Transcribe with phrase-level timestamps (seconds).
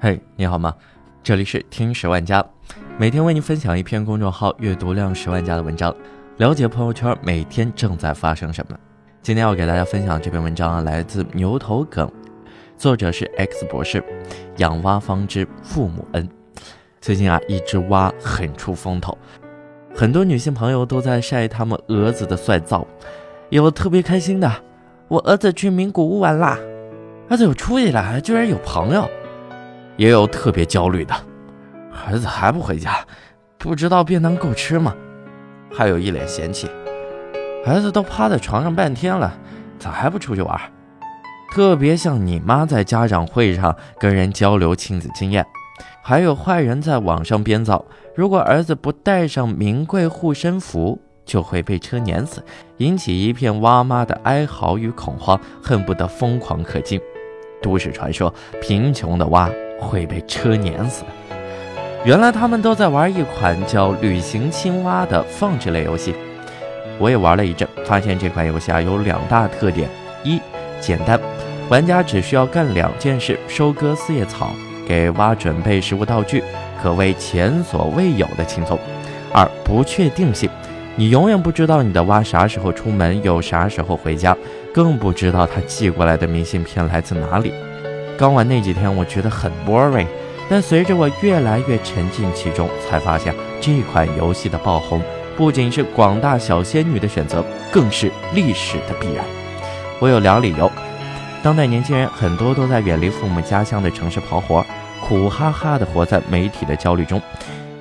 [0.00, 0.72] 嘿，你好吗？
[1.24, 2.44] 这里是听十万加，
[2.96, 5.92] 每天为您分享一篇公众号阅读量十万加的文章，
[6.36, 8.78] 了解朋友圈每天正在发生什么。
[9.22, 12.08] 今天要给大家分享这篇文章啊，来自牛头梗，
[12.76, 14.00] 作者是 X 博士，
[14.58, 16.28] 养蛙方知父母恩。
[17.00, 19.18] 最近啊，一只蛙很出风头，
[19.96, 22.86] 很多女性朋友都在晒他们儿子的帅照，
[23.50, 24.48] 有特别开心的，
[25.08, 26.56] 我儿子去名古屋玩啦，
[27.28, 29.10] 儿子有出息了，居然有朋友。
[29.98, 31.14] 也有特别焦虑的，
[32.06, 33.04] 儿子还不回家，
[33.58, 34.94] 不知道便当够吃吗？
[35.70, 36.70] 还有一脸嫌弃，
[37.66, 39.36] 儿子都趴在床上半天了，
[39.76, 40.58] 咋还不出去玩？
[41.52, 45.44] 特别像你妈在家长会上跟人交流亲子经验。
[46.00, 52.44] 还有坏人在网上编造，如果儿子不带上名贵护身符，就会被车碾死，
[52.76, 57.00] 引起一片哇妈的哀嚎与恐慌，恨不得疯狂可敬。
[57.60, 59.50] 都市传说，贫穷的蛙。
[59.78, 61.04] 会被车碾死。
[62.04, 66.14] 原来他们都在玩一款叫《旅行青蛙》的放置类游戏。
[66.98, 69.88] 我也玩了一阵，发现这款游戏啊有两大特点：
[70.24, 70.40] 一、
[70.80, 71.18] 简单，
[71.68, 74.52] 玩家只需要干两件事：收割四叶草，
[74.86, 76.42] 给蛙准备食物道具，
[76.82, 78.76] 可谓前所未有的轻松；
[79.32, 80.48] 二、不确定性，
[80.96, 84.36] 你永远不知道你的蛙啥时候出门，又啥时候回家，
[84.72, 87.52] 更不知道他寄过来的明信片来自哪里。
[88.18, 90.08] 刚玩那几天，我觉得很 boring，
[90.50, 95.00] 但随着我越来越沉浸其中，才发现这款游戏的爆红
[95.36, 99.24] 不仅是广大小仙女的选择，更是历史的必然。
[100.00, 100.68] 我有两理由：
[101.44, 104.66] 当代年轻人很多都在远离父母家乡的城市跑活，
[105.00, 107.20] 苦哈哈的活在媒体的焦虑中；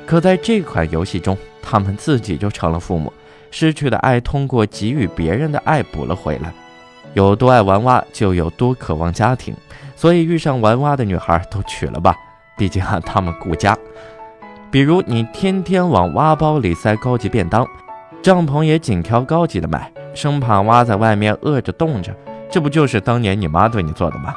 [0.05, 3.11] 可在这款游戏中，他们自己就成了父母，
[3.49, 6.53] 失去的爱通过给予别人的爱补了回来。
[7.17, 9.55] 有多爱玩蛙，就有多渴望家庭。
[9.95, 12.15] 所以遇上玩蛙的女孩都娶了吧，
[12.55, 13.75] 毕竟啊，他们顾家。
[14.69, 17.67] 比如你天天往蛙包里塞高级便当，
[18.21, 22.15] 帐篷也紧挑高级的买，生怕蛙在外面饿着冻着，
[22.51, 24.31] 这不就是当年你妈对你做的吗？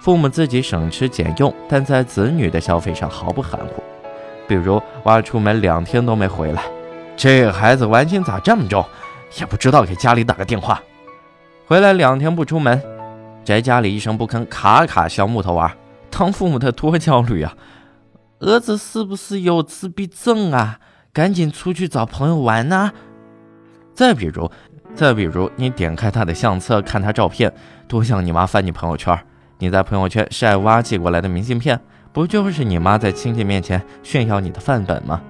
[0.00, 3.80] 父母自己省吃俭用，但在子女的消费上毫不含糊。
[4.48, 6.64] 比如蛙出门两天都没回来，
[7.16, 8.84] 这孩子玩心咋这么重？
[9.38, 10.82] 也不知道给家里打个电话。
[11.66, 12.80] 回来两天不出门。
[13.44, 15.70] 宅家里一声不吭，卡卡削木头玩，
[16.10, 17.54] 当父母的多焦虑啊！
[18.40, 20.78] 儿子是不是有自闭症啊？
[21.12, 22.90] 赶紧出去找朋友玩呐！
[23.94, 24.50] 再比如，
[24.94, 27.52] 再比如，你点开他的相册看他照片，
[27.86, 29.18] 多像你妈翻你朋友圈。
[29.58, 31.80] 你在朋友圈晒娃寄过来的明信片，
[32.12, 35.20] 不就是你妈在亲戚面前炫耀你的范本吗？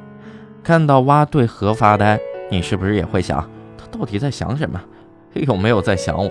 [0.63, 2.19] 看到蛙对河发呆，
[2.51, 3.41] 你是不是也会想，
[3.77, 4.81] 他到底在想什么？
[5.35, 6.31] 有没有在想我？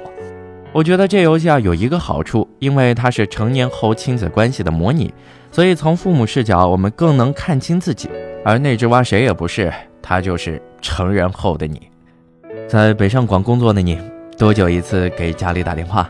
[0.74, 5.14] 我觉得这游戏啊有一个好处，因为它是成年后亲子关系的模拟，
[5.52, 8.10] 所以从父母视角，我们更能看清自己。
[8.46, 11.82] 而那只蛙谁也不是，它就是成人后的你。
[12.68, 14.00] 在北上广工作的你，
[14.38, 16.10] 多久一次给家里打电话？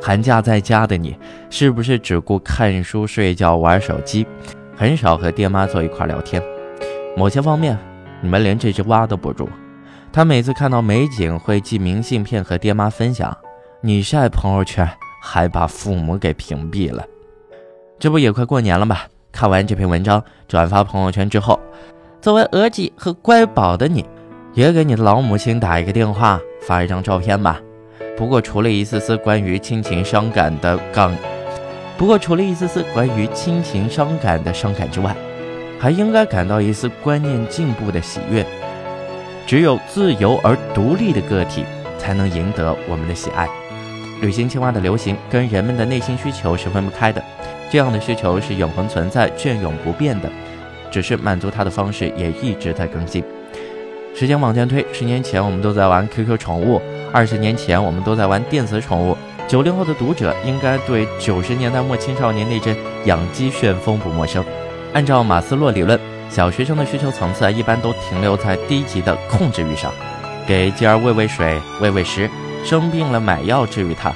[0.00, 1.16] 寒假在家的你，
[1.50, 4.26] 是不是只顾看书、睡觉、玩手机，
[4.76, 6.42] 很少和爹妈坐一块聊天？
[7.16, 7.76] 某些方面，
[8.22, 9.48] 你们连这只蛙都不如。
[10.18, 13.38] 他每次看到美景，会寄明信片和爹妈分享。
[13.80, 14.84] 你晒朋友圈
[15.22, 17.06] 还把父母给屏蔽了，
[18.00, 18.96] 这不也快过年了吗？
[19.30, 21.60] 看完这篇文章，转发朋友圈之后，
[22.20, 24.04] 作为儿媳和乖宝的你，
[24.54, 27.60] 也给你的老母亲打一个电话，发一张照片吧。
[28.16, 31.14] 不过除了一丝丝关于亲情伤感的杠，
[31.96, 35.14] 不过除了一丝丝关于亲情伤感的伤感之外，
[35.78, 38.44] 还应该感到一丝观念进步的喜悦。
[39.48, 41.64] 只有自由而独立的个体，
[41.96, 43.48] 才能赢得我们的喜爱。
[44.20, 47.24] 旅行青蛙的流行跟人们的内心需求是分不开的，
[47.70, 50.28] 这样的需求是永恒存在、隽永不变的，
[50.90, 53.24] 只是满足它的方式也一直在更新。
[54.14, 59.16] 时间往前推，十年前我们都在玩 QQ 宠物，二十年前我们都在玩电子宠物。
[59.46, 64.44] 九零后的读者应该对九十年代末青少年那阵养鸡旋风不陌生。
[64.92, 65.98] 按照马斯洛理论，
[66.30, 69.92] 小学生的需求层次一般都停留在低级的控制欲上，
[70.46, 72.30] 给鸡儿喂喂水、喂喂食。
[72.64, 74.12] 生病了买药治愈它，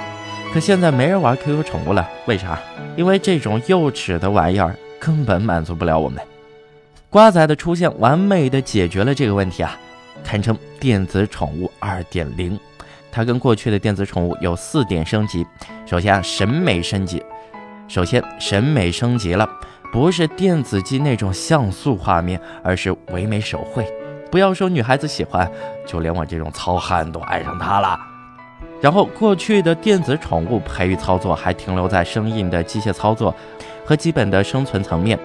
[0.52, 2.58] 可现在没人玩 QQ 宠物了，为啥？
[2.96, 6.20] 因为这种幼稚的玩意儿根本满足不了我们。
[7.08, 9.78] 瓜仔的出现完美的解决了这个问题啊，
[10.24, 12.58] 堪称电子宠物2.0。
[13.12, 15.46] 它跟过去的电子宠物有四点升级。
[15.86, 17.22] 首先啊，审美升级。
[17.86, 19.48] 首先审美升级了，
[19.92, 23.86] 不是电子机那种像素画面，而是唯美手绘。
[24.30, 25.48] 不要说女孩子喜欢，
[25.86, 28.00] 就连我这种糙汉都爱上它了。
[28.80, 33.34] 然后，过去的电子宠物培育操作还停留在生硬的机械操作
[33.84, 35.18] 和基本的生存层面。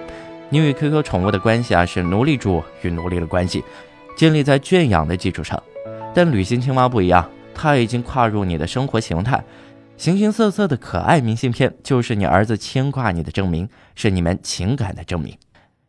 [0.50, 3.64] 你与 QQ 宠物的关系啊，是奴隶主与奴隶的关系，
[4.18, 5.62] 建立在圈养的基础上。
[6.14, 9.42] 但旅行青蛙不一样，它已经跨入你的生活形态。
[9.98, 15.36] 形形色色的可爱明信片，就是你儿子牵挂你的证明，是你们情感的证明。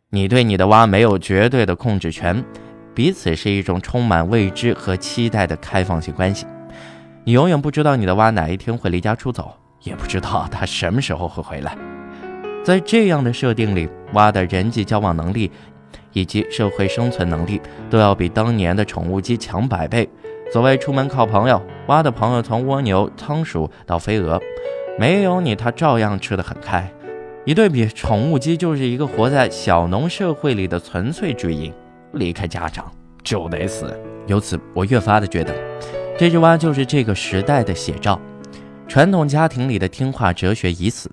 [0.09, 2.43] 你对你的蛙没有绝对的控制权，
[2.95, 6.47] 彼此是一种充满未知和期待的开放性关系。
[7.23, 9.53] 你永远不知道你的蛙哪一天会离家出走，
[9.83, 11.77] 也不知道它什么时候会回来。
[12.63, 15.51] 在这样的设定里，蛙的人际交往能力
[16.13, 17.61] 以及社会生存能力
[17.91, 20.09] 都要比当年的宠物鸡强百倍。
[20.51, 24.39] 所谓出门靠朋友，蛙的朋友从蜗牛、仓鼠到飞蛾，
[24.99, 26.87] 没有你它照样吃得很开。
[27.45, 31.73] 一对比，宠物鸡就是一个活在小农社会里的纯粹巨婴，
[32.13, 32.91] 离开家长
[33.23, 33.99] 就得死。
[34.27, 35.51] 由此，我越发的觉得。
[36.15, 38.21] 这只蛙就是这个时代的写照，
[38.87, 41.09] 传统家庭里的听话哲学已死，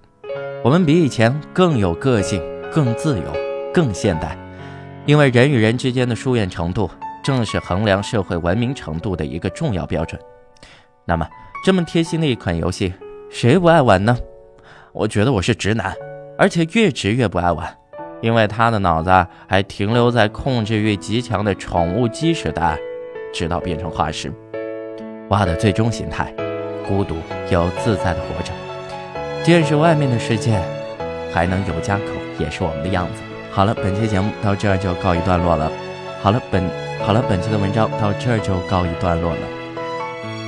[0.63, 3.25] 我们比以前更有个性、更自由、
[3.73, 4.37] 更现代。
[5.07, 6.91] 因为人与人之间的疏远程度，
[7.25, 10.21] 正是衡量社会文明程度的一个重要标准。
[11.09, 11.25] 那么，
[11.65, 12.93] 这么贴心的一款游戏，
[13.31, 14.19] 谁不爱玩呢？
[14.93, 15.95] 我觉得我是直男，
[16.37, 17.65] 而且越直越不爱玩，
[18.21, 22.77] 因为他的脑子还停留在控制欲极强的宠物鸡时代，
[23.33, 24.33] 直到变成化石。
[25.29, 26.35] 蛙的最终形态，
[26.89, 27.15] 孤独
[27.51, 28.53] 又自在的活着，
[29.45, 30.61] 见识外面的世界，
[31.33, 32.03] 还能有家口，
[32.37, 33.23] 也是我们的样子。
[33.53, 35.71] 好了，本期节目到这儿就告一段落了。
[36.21, 36.69] 好了，本
[37.05, 39.39] 好了，本期的文章到这儿就告一段落了。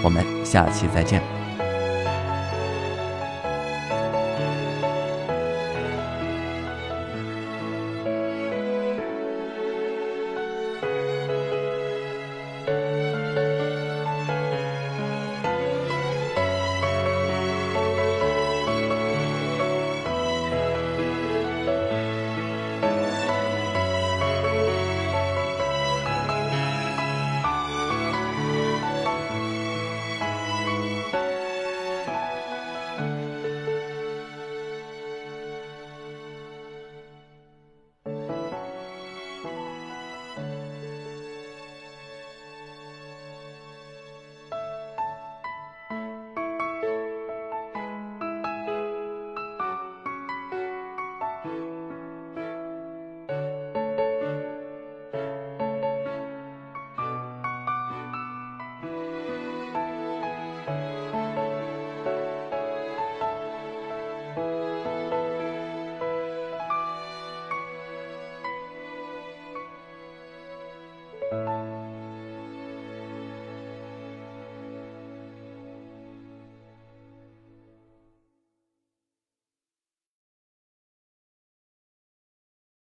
[0.02, 1.37] 我们下期再见。